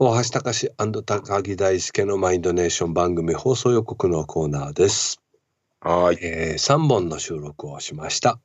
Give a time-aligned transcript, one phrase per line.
[0.00, 0.70] 大橋隆
[1.04, 5.20] 高木大輔のマインドネーション番組放送予告のコーナーです。
[5.80, 6.18] はい。
[6.22, 8.38] えー、3本の収録をしました。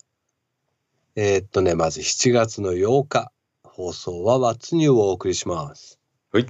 [1.16, 3.31] えーっとね、まず7月の8日、
[3.63, 6.00] 放送は What's New をお送りします。
[6.31, 6.47] はい。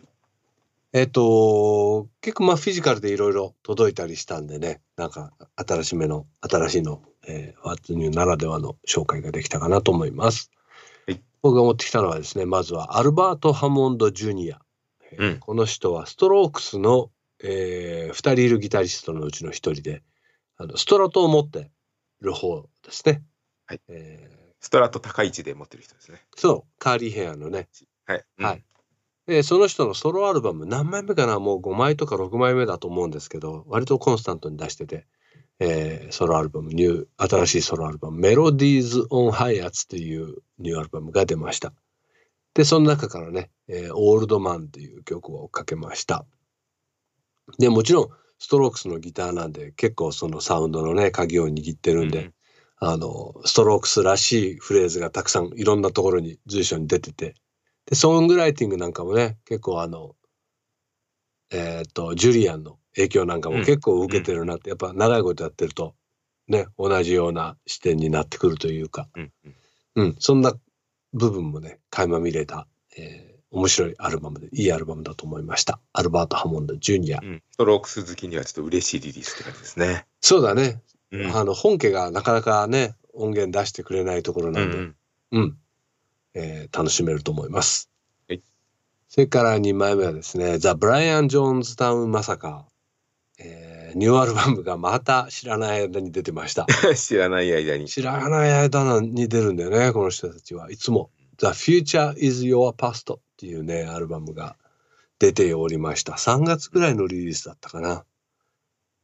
[0.94, 10.50] えーっと、結構まあフィジカルでいろいろ届いたりしたんでね、なんか新しめの、新しいの、えー、What's New ならではの紹介ができたかなと思います。
[11.08, 14.63] はい僕が持ってきたのはですね、まずはアルバート・ハモンド・ジュニア。
[15.20, 17.12] えーうんこの人はストロークスの、
[17.44, 20.04] え2人いるギタリストのうちの1人で、
[20.58, 21.72] あのストラトを持って
[22.22, 23.24] る方ですね。
[23.66, 26.22] はいえーストラット高い位置で持ってる人ですね。
[26.38, 27.68] そう、カーリーヘアのね。
[28.06, 28.24] はい。
[28.38, 28.64] はい。
[29.28, 31.38] で、その人のソロアルバム、何枚目かな？
[31.40, 35.06] もう5枚とか6枚目だと思うんですけど、割とコンスタントに出してて、
[35.60, 41.74] えーソロアルバム、ニュー、新しいソロアルバム、メロディーズ・オン・ハイアツというニューアルバムが出ました。
[42.54, 46.26] で、その中からね、えーオールドマンという曲をかけました。
[47.58, 48.10] で、もちろん、
[48.40, 52.34] ストロークスのギターなんで、結構そのサウンドのね、鍵を握ってるんで、うん。
[52.78, 57.36] あの、ストロークスらしいフレーズがたくさんいろんなところに随所に出てて、
[57.86, 60.16] で、ソングライティングなんかもね、結構あの、
[61.52, 65.96] えっ、と、ジュリアンの影響なんかも結構受けてるなって、やっぱ長いことやってると、
[66.48, 69.32] ね、同じような視点になってくるというか、うん。
[69.46, 69.56] うん。
[69.96, 70.54] うん、そんな
[71.14, 75.80] 部分もね、垣間見れた、えー面白いアルバムで、いいアルバムだと思いました。
[75.94, 77.20] アルバート・ハモンド・ジュニア。
[77.22, 77.44] うん。
[77.52, 80.08] ストロークス好きにはちょっと嬉しいリリースって感じですね。
[80.22, 81.38] そうだね、うん。
[81.38, 84.96] あの、本家がなかなかね、音源出してくれないところうなんで、ん
[85.34, 85.58] うん、
[86.34, 87.92] えー楽しめると思います。
[88.28, 88.42] はい
[89.08, 92.73] それから2枚目はですね、ザ・ブライアン・ジョーンズタウン・マサカー、
[93.44, 96.66] えーニューアルバムがまた知らない間に出てました。
[96.88, 96.96] うん。
[96.96, 97.88] 知らない間に。
[97.88, 100.72] 知らない間に出るんだよね、この人たちは。
[100.72, 101.12] いつも。
[101.38, 104.56] The Future is Your Past っていうね、アルバムが
[105.20, 106.14] 出ておりました。
[106.14, 108.06] 3月ぐらいのリリースだったかな。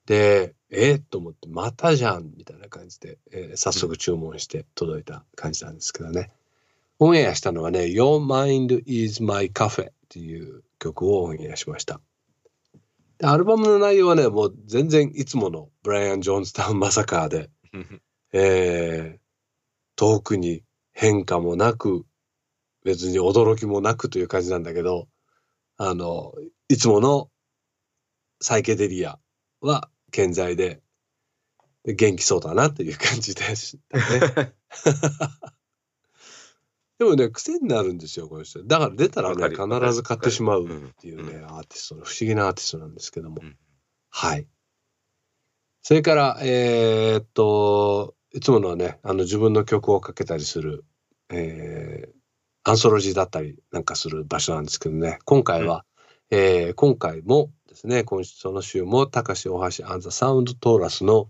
[0.06, 6.32] で、えー、と思って、またじゃんみたいな感じで、えー早速注文して届いた感じなんですけどね。
[7.00, 12.02] オンエアしたのはね、Your Mind is My Cafe っていう曲をオンエアしました。
[13.20, 17.50] でアルバムの内容はね、もう全然いつものブライアン・ジョーンズタウン・マサカーで、
[18.34, 19.20] えー
[20.00, 20.64] 遠くに
[20.94, 22.06] 変化もなく
[22.86, 25.10] 別に驚きもなくという感じなんだけど
[25.76, 26.32] あの
[26.70, 27.30] いつもの
[28.40, 29.20] サイケデリア
[29.60, 30.80] は健在で
[31.84, 34.54] で元気そうだなという感じでしたね。
[37.00, 38.62] でもね癖になるんですよこの人。
[38.64, 43.58] だから出たらね必ず買ってしまううんっていうね、アーティストの不思議なアーティストなんですけども、うん。
[44.10, 44.46] はい。
[45.82, 50.84] それから、えーっと、いつものはね、あの自分の曲をかけたりする、
[51.32, 52.20] えー
[52.66, 55.86] アンソロジーだったりなんかする場所なんですけどね、今回は、
[56.30, 61.30] えー今回もですね、今週その週も、高橋大橋アンザサウンドトーラスの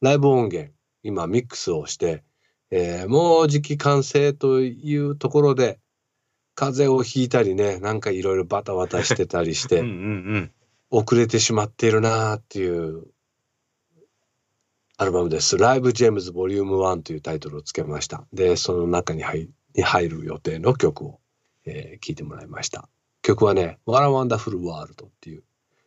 [0.00, 2.22] ライブ音源、今ミックスをして、
[2.70, 5.78] えーもうじき完成というところで、
[6.54, 9.94] 風邪をひいたりね、なんかいろいろバタバタしてたりして、うんうんう
[10.38, 10.52] ん。
[10.90, 13.06] 遅れてしまっているなーっていう
[14.96, 15.56] アルバムです。
[15.56, 18.26] ライブ・ジェームズ・ボリューム1というタイトルをつけました。
[18.32, 21.20] で、その中に入に入る予定の曲を、
[21.64, 22.88] えー聞いてもらいました。
[23.22, 25.44] 曲はね、What a Wonderful World っていう、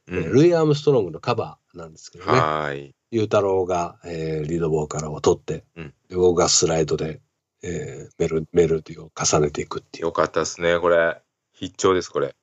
[0.08, 2.74] えーうんルイ・アームストロングのカバーなんですけどね、は。
[3.12, 7.22] ゆうたろうが、えーリードボーカルを取って、うんで僕がスライドで、
[7.62, 10.06] えーメロメロディーを重ねていくっていう。
[10.06, 11.22] よかったですね、これ。
[11.54, 12.36] 必聴です、これ。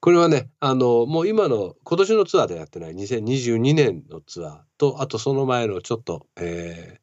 [0.00, 7.00] これはね、あの、もう今の、今年のツアーでやってない2022年のツアーと、あとその前のちょっと、えー、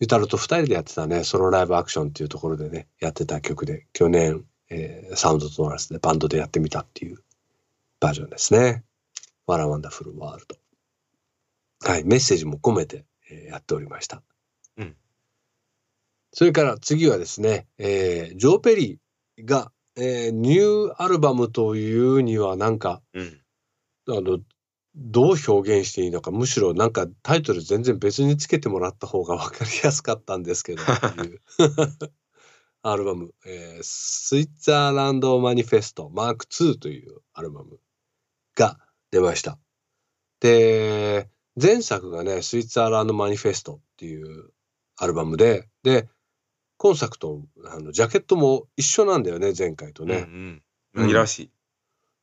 [0.00, 7.22] ゆたろと二人でやってたね、ソロライブアクションっていうところでね、やってた曲で、去年、えーサウンドトーラスでバンドでやってみたっていう
[8.00, 8.84] バージョンですね。
[9.46, 10.65] What a Wonderful World。
[11.86, 14.22] はい、メッセージも込めて、えーやっておりました。
[14.76, 14.96] うん
[16.32, 23.40] それから次はですね、えージョー・ペリーが、えーニューアルバムというにはなんかうん。
[24.08, 24.38] あの
[24.94, 30.82] どう表現していいのかむしろなんかタイトル全然別につけてもらった方が分かりやすかったんですけど
[32.82, 37.78] アルバム、えースイッツァーランド・マニフェストマーク2というアルバム
[38.54, 38.78] が
[39.10, 39.58] 出ました。
[40.40, 41.28] で
[41.60, 44.50] 前作がねスイッツァーランド・マニフェストっていう
[44.96, 46.08] アルバムでで
[46.78, 50.26] 今作とあのジャケットも一緒なんだよね前回とね。
[50.28, 50.62] うん
[50.96, 51.06] うん。
[51.08, 51.50] 紛らわしい。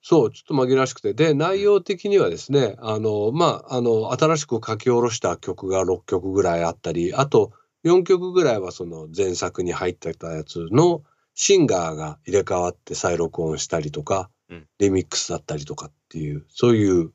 [0.02, 1.14] そう、ちょっと紛らわしくて。
[1.14, 7.54] で、内容的にはですね、あの、まあ、あの、新しく書き下ろした曲が6曲ぐらいあったり、あと
[7.86, 11.04] 4曲ぐらいはその前作に入ってたやつの
[11.36, 17.14] シンガーが入れ替わって再録音したりとか、うんリミックスだったりとかっていう、そういう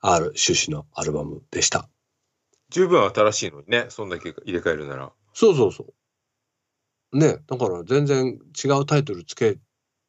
[0.00, 1.88] ある趣旨のアルバムでした。
[2.70, 5.12] 十分新しいのにね、そんだけ入れ替えるなら。
[5.34, 5.84] そうそうそ
[7.12, 7.18] う。
[7.18, 9.58] ね、だから全然違うタイトルつけ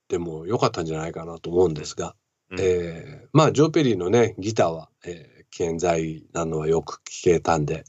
[0.07, 2.15] てもよかったんじゃないかなと思うんですが、
[2.51, 7.83] うんえーまあジョー・ペリーのねギターは、えー健在なのはよく聞けたんで、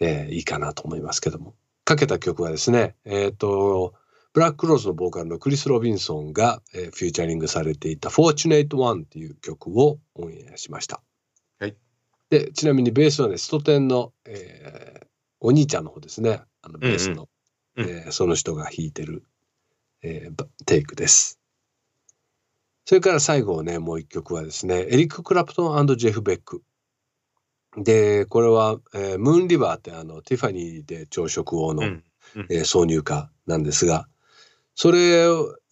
[0.00, 1.54] えーいいかなと思いますけども
[1.84, 3.94] かけた曲はですねえっ、と
[4.32, 11.02] ブラッククローズのボーカルのクリス・ロビンソンが、えーフューチャリングされていた「Fortunate One」っていう曲をオンエアしました。
[11.58, 11.76] はい
[12.30, 15.06] でちなみにベースはねストテンの、えー
[15.44, 17.28] お兄ちゃんの方ですねあのベースの、
[17.76, 19.24] うんうんえーその人が弾いてる、
[20.02, 21.38] えーバテイクです。
[22.84, 26.62] それから最後ねもう一曲はですねエリック・クラプトンジェフ・ベック。
[27.76, 32.04] でこれは、えームーン・リバーってあのティファニーで朝食王の、うん
[32.48, 34.08] えー挿入歌なんですが
[34.74, 35.26] それ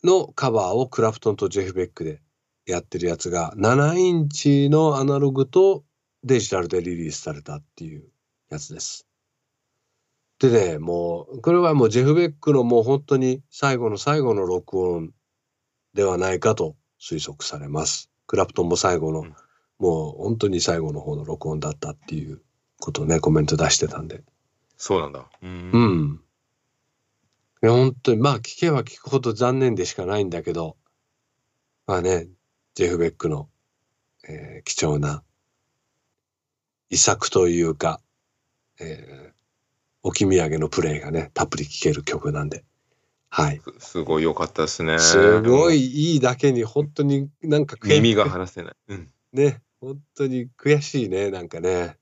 [0.05, 2.23] のカバーをクラプトンとジェフ・ベックで
[2.67, 5.85] やってるやつが7インチのアナログと
[6.23, 8.05] デジタルでリリースされたっていう
[8.51, 9.07] やつです。
[10.39, 15.13] でねもうこれはもうジェフ・ベックのもう本当に最後の最後の録音
[15.95, 18.11] ではないかと推測されます。
[18.27, 19.35] クラプトンも最後の、うん
[19.81, 22.43] もう本当に最後の方の録音だったっていう
[22.79, 24.23] ことをねコメント出してたんで。
[24.77, 25.27] そうなんだ。
[25.43, 26.21] うんうん。
[27.63, 30.77] いや本当にまあ聞けば聞くほど残念でしかないんだけど
[31.87, 32.29] まあね
[32.75, 33.49] ジェフ・ベックの、
[34.29, 35.23] えー貴重な
[36.91, 38.01] 遺作というか、
[38.81, 39.31] えー
[40.03, 42.65] 置き土産のプレイがねたっぷり聴ける曲なんで
[43.29, 44.99] はいすすごい良かったですね。
[44.99, 48.75] すごいいいだけに本当になんか悔耳が離せない。
[48.89, 49.09] うん。
[49.33, 51.97] ね本当に悔しいねなんかね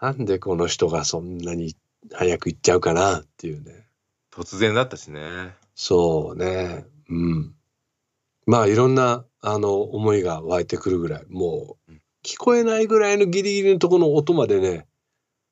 [0.00, 1.76] なんでこの人がそんなに
[2.12, 3.86] 早く行っちゃうかなっていうね
[4.32, 5.54] 突然だったしね。
[5.74, 6.86] そうね。
[7.08, 7.54] うん。
[8.46, 14.86] まあいろんなあの思いが湧いてくるぐらい、もううん聞こえないぐらいのギリギリのところの音までね、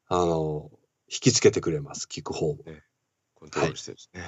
[0.06, 0.70] あの、
[1.08, 2.64] 引きつけてくれます、聞く方も。
[3.34, 4.20] コントロールしてるしね。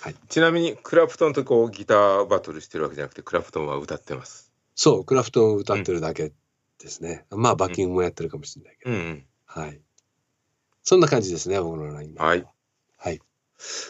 [0.00, 4.50] はいちなみにクラプトンとこうギターバトルしてるわけじゃなくてクラプトンは歌ってます。
[4.74, 6.32] そう、クラフトンを歌ってるだけ
[6.78, 7.26] ですね。
[7.30, 8.92] まあバッキングもやってるかもしれないけど。
[8.92, 9.26] うんうん。
[9.44, 9.80] はい。
[10.82, 12.46] そんな感じですね、僕のラインナップはい。
[12.96, 13.20] はい。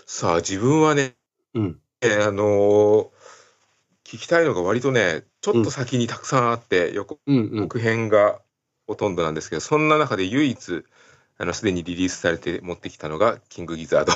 [0.07, 1.15] さあ自分はね、
[1.55, 1.79] うん。
[2.01, 3.09] えーあのー
[4.05, 7.05] 聞きたいのが割とねちょっと先にたくさんあって、予。
[7.05, 8.41] 告編が
[8.89, 10.85] ほとんどなんですけどそんな中で唯一
[11.39, 14.13] あのすでにリリースされて持ってきたのがキングギザード。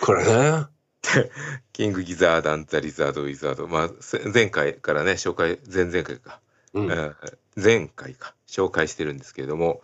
[0.00, 0.66] これね。
[1.72, 3.68] キングギザーダン・ザ・リザード・ウィザード。
[3.68, 6.40] まあ、せ前回からね、紹介、前々回か、
[6.72, 6.90] うん。
[6.90, 7.16] うん
[7.56, 9.82] 前回か、紹介してるんですけれども、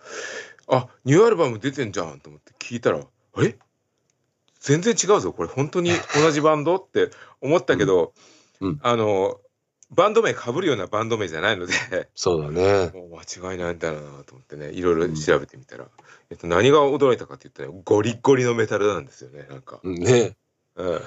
[0.67, 3.57] あ、ニューアルバム出てんじゃんと思って聞いたら、あれ
[4.61, 7.11] 全然違うぞ、これ本当に同じバンドって
[7.41, 8.13] 思ったけど、
[8.61, 9.41] うんうんあの、
[9.91, 11.73] バンド名被るようなバンド名じゃないので、
[12.15, 12.91] そうだね。
[12.95, 15.89] もう間違いないんだなと思ってね、いろいろ調べてみたら、
[16.31, 19.81] えっと、何が驚いたかって言ったら、ゴリッゴリのメタルなんですよね、なんか。
[19.83, 20.37] うんね。
[20.77, 21.01] うん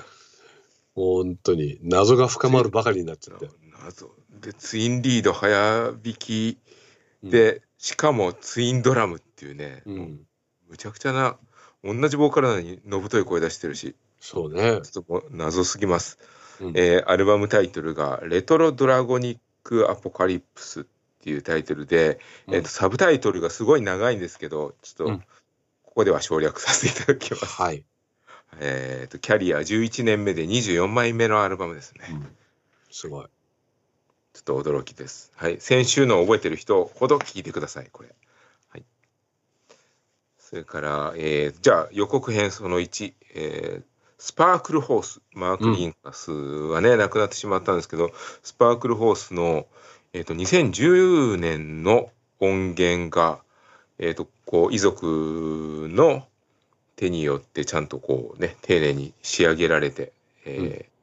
[0.95, 3.50] 本当に謎が深まるばかりになっちゃって。
[3.83, 6.59] 謎でツインリード早弾き
[7.23, 10.19] で、しかもツインドラムっていうね、うん。
[10.69, 11.38] むちゃくちゃな
[11.83, 14.81] 同じボーカルなのにのぶとい声出してるしそうね。
[14.83, 16.18] ちょっと謎すぎます、
[16.62, 20.85] うんえーアルバムタイトルが「レトロドラゴニック・アポカリプス」っ
[21.22, 25.19] ていうタイトルで、えーとサブタイトルがすごい長いんですけどちょっとうん
[25.84, 27.84] ここでは省略させていただきます、はい。
[28.60, 32.36] えーとキャリア11年目で24枚目のアルバムですね、うん
[32.91, 33.25] すごい。
[34.34, 35.31] ちょっと驚きです。
[35.36, 35.60] はい。
[35.60, 38.10] 先週の覚えてる人ほど聞いてください、これ。
[40.53, 40.63] はい。
[40.63, 43.83] それから、えーじゃあ予告編その1、えー
[44.19, 49.65] スパークルホース、マーク・リンカスはね、亡くなってしまったんですけど、スパークルホースの、
[50.13, 53.39] えー、と2010年の音源が、
[54.00, 56.25] えー、とこう遺族の
[56.95, 60.13] 手によってちゃんとこうね丁寧に仕上げられて、
[60.45, 60.93] えー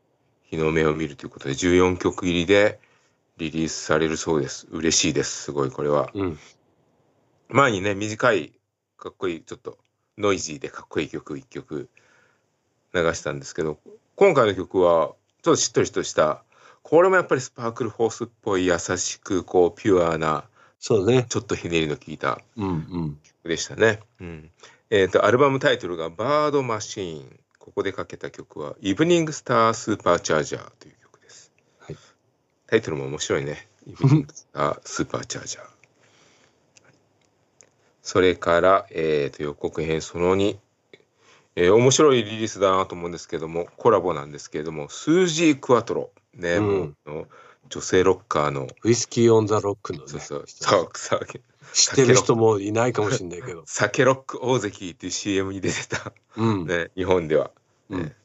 [0.50, 2.80] 日の目を見るということで14曲入りで
[3.36, 6.38] リリースされるそうです嬉しいですすごいこれはうん。
[7.48, 8.52] 前にね短い
[9.00, 9.78] かっこいいちょっと
[10.18, 11.88] ノイジーでかっこいい曲1曲
[12.94, 13.78] 流したんですけど
[14.14, 16.42] 今回の曲はちょっとしっとりとした
[16.82, 20.44] これもやっぱりスパークルホースっぽい優しくこうピュアな
[20.80, 21.26] そうね。
[21.28, 23.18] ちょっとひねりの効いたうんうん。
[23.42, 24.00] 曲でしたね。
[24.18, 24.50] うん、
[24.88, 27.40] えっ、とアルバムタイトルがバードマシーン。
[27.58, 31.52] ここでかけた曲はイブニングスタースーパーチャージャーという曲です。
[31.78, 31.96] はい
[32.66, 33.68] タイトルも面白いね。
[33.86, 35.69] イブニングスタースーパーチャージャー。
[38.10, 40.56] それから、えー、と予告編その2、
[41.54, 46.10] えー面白いリリースだなと思うんですけどもコラボなんですけれどもスージー・クワトロ。
[46.34, 46.96] ね、うん。
[47.06, 47.28] もう
[47.68, 50.46] 女性ロッカーの、ウイスキー・オン・ザ・ロックのねそうそう、
[51.72, 54.40] 知ってる人もいないかもしれないけど、酒ロック。
[54.42, 57.52] 大関っていう CM に出てた、うん、ね、日本では。
[57.90, 58.02] うん。
[58.02, 58.16] ね。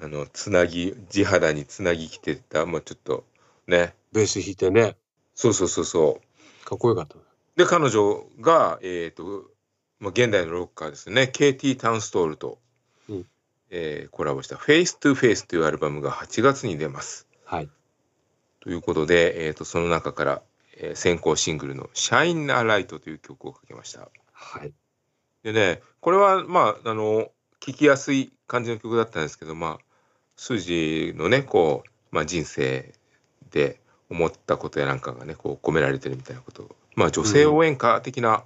[0.00, 3.24] あの、つなぎ、地肌につなぎ着てた、まあちょっと、
[3.68, 3.94] ね。
[4.10, 4.96] ベース弾いてね。
[5.36, 6.64] そうそうそうそう。
[6.66, 7.16] かっこよかった
[7.56, 9.50] で、彼女が、えっ、と、
[9.98, 12.58] まあ、現代のロッカーですね、KT タウンストールと、
[13.08, 13.26] うん
[13.70, 17.26] えーコラボした「Face to Face」というアルバムが8月に出ます。
[17.44, 17.70] はい
[18.60, 20.42] ということで、えー、とその中から、
[20.76, 24.10] えー先行シングルの「Shine a Light」という曲をかけました。
[24.32, 24.74] はい
[25.42, 29.84] でね、これは、まあ、あの、聴きやすい感じの曲だったんですけど、まあ、
[30.36, 32.92] 数字のね、こう、まあ、人生
[33.50, 36.76] で思ったことやなんかがね、こう、込められてるみたいなこと。
[36.94, 38.44] まあ、女性応援歌的な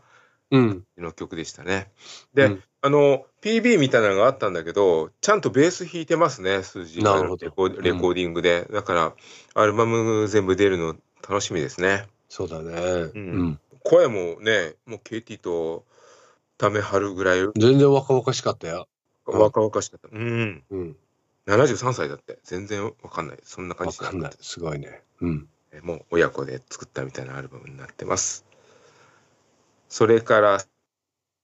[0.51, 0.85] うん。
[0.97, 1.91] の曲でしたね。
[2.35, 2.63] で、うん。
[2.83, 6.99] あの、PB みたいなのがあったんだけど、ちゃんとベース弾いてますね、数字。
[6.99, 8.67] レコーディングで。
[8.73, 9.15] だから、
[9.55, 10.95] アルバム全部出るの
[11.29, 12.07] 楽しみですね。
[12.29, 12.73] そうだね。
[12.73, 13.49] ううん。
[13.49, 15.85] ん、声もね、もう KT と
[16.59, 17.41] ためはるぐらい。
[17.57, 18.89] 全然若々しかったよ。
[19.27, 19.41] うん。
[19.41, 20.09] 若々しかった。
[20.11, 20.63] うん。
[20.71, 20.97] うん。
[21.47, 22.39] 73歳だって。
[22.45, 23.39] 全然わかんない。
[23.43, 24.33] そんな感わじじゃかんない。
[24.41, 25.03] すごいね。
[25.21, 25.49] うん。
[25.49, 28.45] えもう親子で作ったみたいなアルバムになってます。
[29.89, 30.59] それから、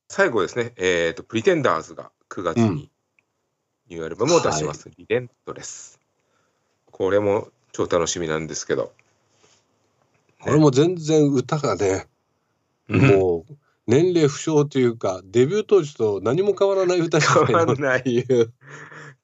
[0.09, 2.91] 最後ですね、えっ、と、プリテンダーズが9月うんに
[3.89, 4.91] ニューアルバムを出します。
[4.97, 6.01] リレントレス。
[6.91, 8.93] これも超楽しみなんですけど。
[10.43, 12.07] これも全然歌がね
[12.89, 13.53] うんもう
[13.87, 18.03] 年齢不詳というかデビュー当時と何も変わらない歌じゃないの変わんない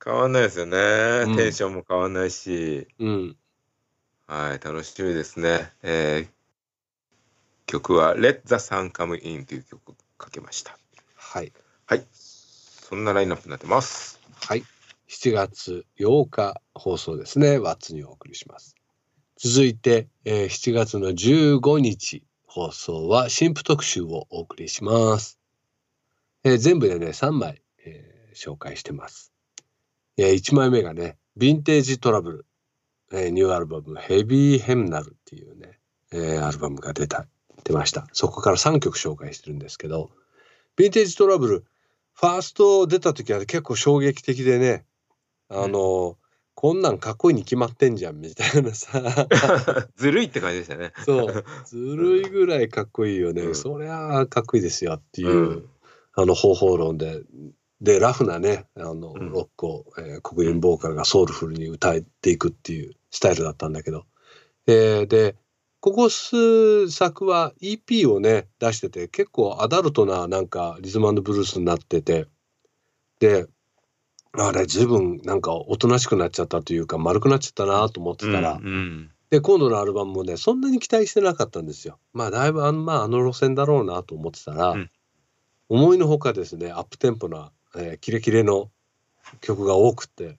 [0.05, 0.79] 変わんないですよね、
[1.27, 2.87] うんテンションも変わんないし。
[2.99, 3.37] うん、
[4.29, 5.73] はい、楽しみですね。
[5.83, 6.29] えー
[7.67, 10.79] 曲は Let the Sun Come In という曲をかけました。
[11.17, 11.53] はい
[11.87, 12.07] はい。
[12.13, 14.21] そんなラインナップになってます。
[14.41, 14.65] はい
[15.09, 18.77] 7月8日放送ですねワッツにお送りします
[19.39, 25.39] 続いて、えー7月の15日放送は新婦特集をお送りします、
[26.45, 29.33] えー全部でね3枚、えー紹介してます、
[30.17, 32.47] え1枚目がねヴィンテージトラブル、
[33.13, 35.79] えーニューアルバムヘビーヘムナルっていうね、
[36.13, 37.27] えーアルバムが出た
[37.65, 38.07] 出ました。
[38.13, 40.11] そこから3曲紹介してるんですけど
[40.77, 41.65] ヴィンテージトラブル
[42.15, 44.85] ファースト出た時は結構衝撃的でね
[45.51, 46.19] あの、
[46.55, 49.01] こんなんかっこいいに決まってんじゃんみたいなさ。
[49.97, 50.93] ずるいって感じでしたね。
[51.05, 51.45] そう。
[51.65, 53.55] ずるいぐらいかっこいいよね、うん。
[53.55, 55.69] そりゃあかっこいいですよっていう、うん。
[56.15, 57.23] あの方法論で
[57.81, 59.33] でラフなねあのうん。
[59.33, 64.05] ロックを、えー黒人ボーカルがソウルフルに歌っていくっていうスタイルだったんだけど、
[64.67, 65.37] えーで
[65.81, 72.27] ここ数作は EP をね出してて結構アダルトななんかリズムブルースになってて。
[73.21, 73.47] で
[74.33, 79.11] あれ随分なんかおとなしくなっちゃったというか丸くなっちゃったなと思ってたら、うんうん。
[79.31, 81.99] で今度のアルバムもねそんなに期待してなかったんですよ。
[82.13, 84.91] まあだいぶあの,、まあ、あの路線だろうなと思ってたら、うん。
[85.69, 88.71] 思いのほかですねアップテンポな、えーキレキレの
[89.41, 90.39] 曲が多くて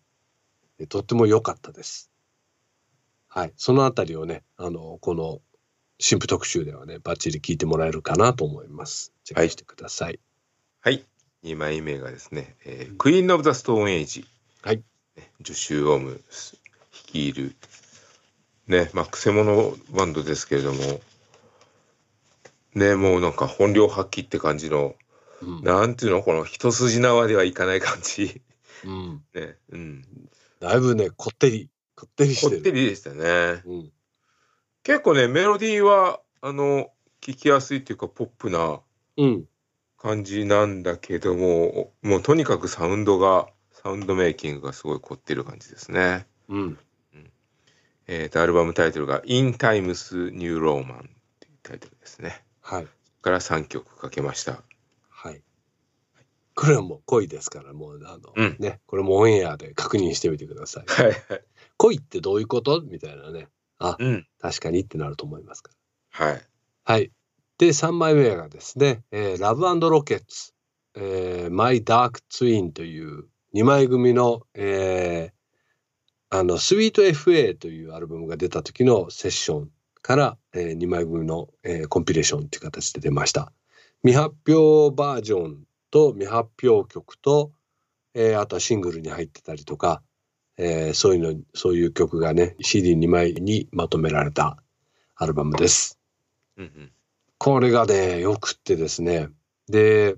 [0.80, 2.12] えーとっても良かったです。
[3.28, 5.40] はい、そのあたりをねあのこの
[6.00, 9.14] 新婦特集ではねバッチリ聞いてもらえるかなと思います。
[9.24, 10.20] チェックしてください。
[10.82, 11.06] はい。
[11.44, 14.26] 2枚目がですね、えークイーン・オブ・ザ・ストーン・エイジ。
[14.62, 14.84] はい。
[15.16, 16.22] ねジョシュ・オム
[17.10, 17.56] 率いる、
[18.68, 21.02] ね、まあ、くせ者バンドですけれども、
[22.76, 24.96] ね、もうなんか本領発揮って感じの、
[25.42, 28.42] うんなんていうのこの一筋縄ではいかない感じ。
[28.86, 30.06] うん、 ね、うん。
[30.60, 32.78] だいぶねこってりこってりしこってる。
[32.78, 33.62] りでしたね。
[33.66, 33.92] うん
[34.84, 36.90] 結構ね、メロディーは、あの、
[37.22, 38.82] 聞きやすいっていうか、ポップな
[39.18, 39.46] うん
[39.98, 46.26] 感じなんだけども、もうとにかくサウンドが、サウンドメイキングがすごい凝ってる感じですね。
[46.48, 46.80] うん
[48.12, 52.44] えーと、アルバムタイトルが In Times New Roman っていうタイトルですね。
[52.60, 54.64] はいそこから3曲かけました。
[56.60, 56.66] はい。
[56.66, 60.86] これはもう恋ですから、もうあの、うんね、これもオンエアで確認してみてください。
[60.88, 61.18] はいはい。
[61.78, 62.82] 恋ってどういうこと？
[62.82, 63.48] みたいなね。
[63.80, 64.28] あ、うん。
[64.40, 65.72] 確かにってなると思いますか
[66.12, 66.34] はい。
[66.36, 66.42] ら。
[66.84, 67.12] はい。
[67.58, 70.54] で、3枚目がですね、えー、ラブロケッツ、
[70.96, 83.52] えー、マイダークツインという2枚組の、えー、あの、スイート FA というアルバムが出た時のセッションから、えー、2枚組の、えーコンピレーションという形で出ました。
[84.04, 87.52] 未発表バージョンと未発表曲と、
[88.14, 90.02] えーあとはシングルに入ってたりとか、
[90.58, 94.58] えーそういうの、そういう曲がね、CD2 枚にまとめられた
[95.16, 96.00] アルバムです。
[96.58, 96.92] うんうん。
[97.38, 99.30] これがね、よくってですね。
[99.68, 100.16] で、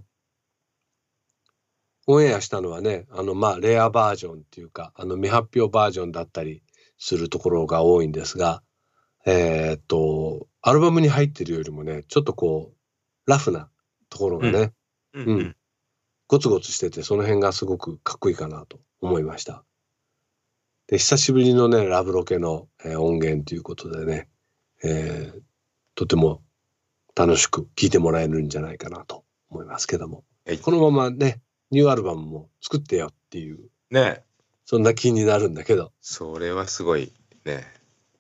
[2.08, 6.63] オンエアしたのはね、あの、まあ、レアバージョンっていうか、あの、未発表バージョンだったり
[6.98, 8.63] するところが多いんですが、
[9.25, 13.70] えーっと、アルバムに入ってるよりもね、ちょっとこう、ラフな
[14.10, 14.74] ところがね、
[15.13, 15.56] うんうん
[16.32, 19.66] ゴツゴツしてて、その辺がすごくかっこいいかなと思いました。
[20.88, 24.30] で、久しぶりのね、ラブロケの、えー音源ということでね、
[24.82, 25.42] えー
[25.94, 26.42] とても
[27.18, 34.24] 楽しく聴いてもらえるんじゃないかなと思いますけども、はいこのままね、ニューアルバムも作ってよっていう、ね
[34.64, 37.12] そんな気になるんだけど、それはすごい
[37.44, 37.66] ね。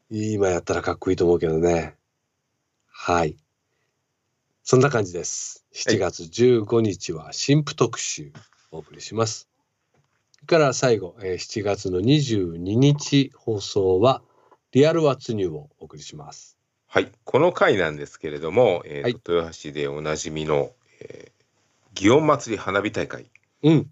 [0.09, 1.95] 今やったらかっこいいと思うけどね。
[2.87, 3.37] はい。
[4.71, 5.65] そんな感じです。
[5.73, 8.31] 7月15日は新婦特集
[8.71, 9.49] お送りします。
[10.45, 14.21] から最後、えー7月の22日放送は
[14.71, 16.57] リアルワッツニューをお送りします。
[16.87, 23.25] はい、この回なんですけれども、えーはい豊橋でおなじみの、えー祇園祭り花火大会。
[23.63, 23.91] うん。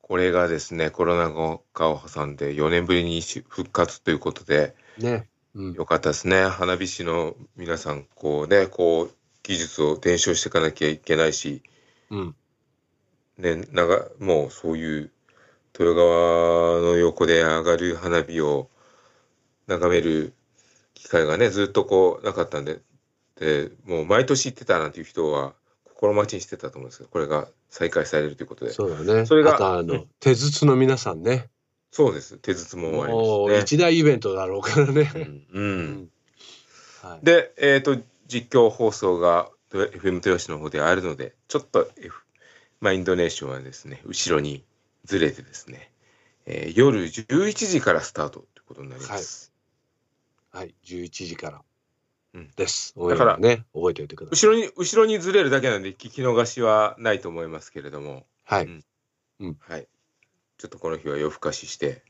[0.00, 1.30] これがですね、コロナ
[1.74, 5.28] 禍を挟んで4年ぶりに復活ということで、ね。
[5.54, 5.72] うん。
[5.74, 6.46] よかったですね。
[6.46, 9.15] 花火師の皆さん、こうね、こう、
[9.46, 11.62] 技術を伝承していかなきゃいけないし、
[12.10, 12.34] うん。
[13.38, 15.10] ね、長もうそういう
[15.78, 18.68] 豊川の横で上がる花火を
[19.68, 20.34] 眺める
[20.94, 22.80] 機会がね、ずっとこうなかったんで、
[23.38, 25.52] で、もう毎年行ってたなんていう人は
[25.84, 28.72] 心待ちにしてたと思うんですけど、これが再開されるということで。
[28.72, 29.26] そうそうだね。
[29.26, 31.50] それがあとあの、うん手筒の皆さんね。
[32.12, 32.36] です。
[32.38, 33.60] 手筒もありますね。
[33.60, 35.12] 一大イベントだろうからね。
[35.14, 36.08] うんうん
[37.02, 37.24] はい。
[37.24, 42.22] で、えっ、と、実況放送が FM 豊橋の方であるので、ちょっと、F、
[42.80, 44.64] まあ、インドネーションはですね、後ろに
[45.04, 45.90] ずれてですね、
[46.46, 49.52] えー夜11時からスタートということになります。
[50.52, 50.74] はい。
[50.84, 51.62] 11時から
[52.34, 52.94] うんです。
[52.96, 54.50] だからね、覚えておいてください。
[54.50, 58.66] 後ろに、後ろにずれるだけなんで、聞き逃しはないと思いますけれども、はい。
[59.40, 59.88] うんはい。
[60.58, 62.02] ちょっとこの日は夜更かしして、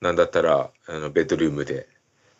[0.00, 1.88] なんだったら、あの、ベッドルームで、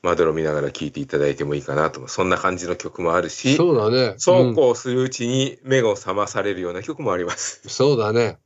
[0.02, 2.08] まどろ見ながら聴いていただいてもいいかなと。
[2.08, 4.14] そんな感じの曲もあるし、そうだね。
[4.16, 7.68] そうこうするうちに目を覚まされるような曲もあります。
[7.68, 8.38] そうだね。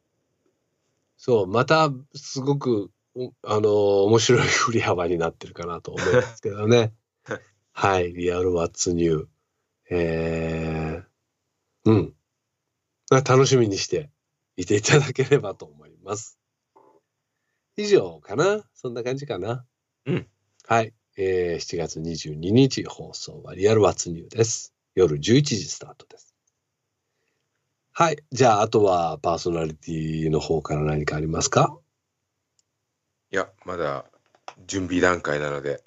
[1.17, 3.69] そう、またすごく、おあのー
[4.07, 6.93] 面白い振り幅になってるかなと思いますけどね
[7.25, 7.41] はい。
[7.73, 9.27] はい、リアルワッツニュー。
[9.91, 12.15] えー、うん。
[13.11, 14.11] まあ楽しみにして
[14.57, 16.39] いていただければと思います。
[17.77, 19.65] 以上かなそんな感じかな
[20.07, 20.29] うん。
[20.67, 20.93] はい。
[21.17, 24.75] えー、7月22日放送はリアルワッツニューです。
[24.97, 26.35] 夜11時スタートです。
[27.93, 28.17] はい。
[28.33, 31.79] じゃあ、あとはパーソナリティの方から何かありますか？
[33.31, 34.07] いや、まだ
[34.67, 35.85] 準備段階なので、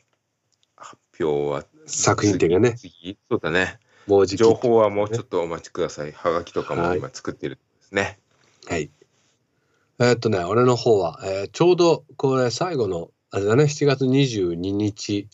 [0.77, 3.79] 発表は作品展がね次そうだね。
[4.07, 4.27] もう。
[4.27, 6.13] 情報はもうちょっとお待ちください。
[6.13, 8.17] はがきとかもはい今作ってるんですね。
[8.69, 8.89] はい。
[9.99, 15.30] えーっとね、俺の方は、えーちょうどこれ最後の、あれだね、7月22日、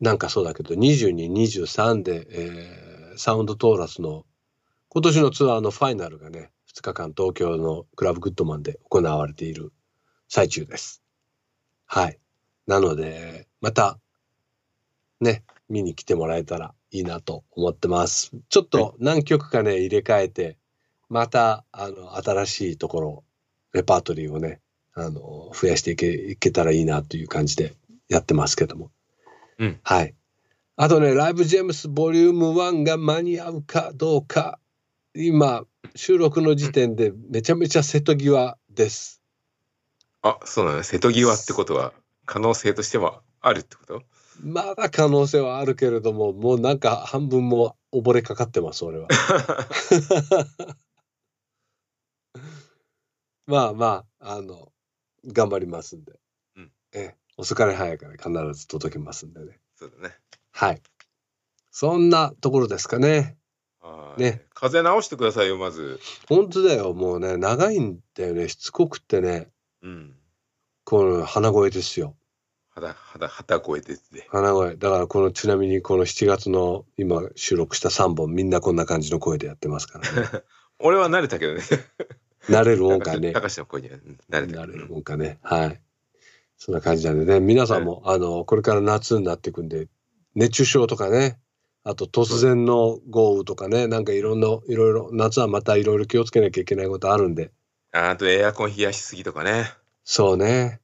[0.00, 4.26] なんかそうだけど、22、23で、えーサウンドトーラスの
[4.90, 9.72] 今年のツアーのファイナルがね、2日間東京のクラブグッドマンで行われている
[10.28, 11.02] 最中です。
[11.86, 12.18] はい。
[12.66, 13.98] なので、また、
[15.20, 18.32] ね、見に来てもらえたらいいなと思ってます。
[18.48, 20.58] ちょっと何曲かね、入れ替えて、
[21.08, 23.24] また、あの、新しいところ、
[23.72, 24.60] レパートリーをね、
[24.98, 27.74] あの、増やしていけいけたらいいなという感じで
[28.08, 28.90] やってますけども。
[29.58, 30.14] うんはい。
[30.76, 34.58] あとね、ライブジェームスボリューム1が間に合うかどうか、
[35.14, 39.20] 今、収録の時点でめちゃめちゃ瀬戸際です。
[40.22, 41.92] あ、そうなの、瀬戸際ってことは
[42.24, 44.02] 可能性としてはあるってこと？
[44.40, 49.08] まだ可能性はあるけれども、もうなんか半分も溺れかかってます、俺は。
[53.46, 54.72] まあまあ、あの、
[55.26, 56.12] 頑張りますんで。
[56.56, 59.58] うんええ、遅かれ早かれ必ず届けますんでね。
[59.74, 60.14] そうだね。
[60.52, 60.82] はい。
[61.70, 63.36] そんなところですかね。
[63.80, 66.00] はいね風邪直してくださいよ、まず。
[66.28, 66.94] 本当だよ。
[66.94, 68.48] もうね、長いんだよね。
[68.48, 69.50] しつこくってね、
[69.82, 70.16] うん。
[70.84, 72.16] この鼻声ですよ。
[72.70, 74.26] 肌、肌、旗声ですね。
[74.28, 74.76] 鼻声。
[74.76, 80.28] だからこの、ちなみにこの7月の今収録した3本、みんなこんな感じの声でやってますからね。
[80.78, 81.62] 俺は慣れたけどね。
[82.48, 83.32] 慣れるもんかね。
[83.32, 83.96] 高橋の声にれ
[84.40, 85.38] れるもんかね。
[85.42, 85.80] はい。
[86.58, 89.88] そんな感じなんでね、皆さんも、あの、これから夏になっていくんで、
[90.34, 91.38] 熱中症とかね、
[91.84, 97.52] あと突然の豪雨とかね、なんかいろんな、いろいろ、夏はまたいろいろ気をつけなきゃいけないことあるんで、
[97.92, 99.70] ああとエアコン冷やしすぎとかね。
[100.04, 100.80] そうね。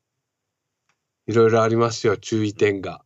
[1.26, 3.02] いろいろありますよ、注意点が。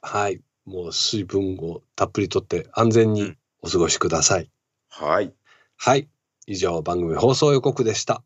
[0.00, 0.40] はい。
[0.64, 4.50] もう水分をたっぷりとって安全にうんお過ごしください。
[4.88, 5.32] はい。
[5.76, 6.08] はい。
[6.46, 8.22] 以上、番組放送予告でした。